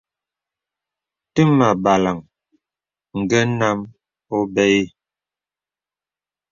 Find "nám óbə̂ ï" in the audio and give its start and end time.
3.59-4.83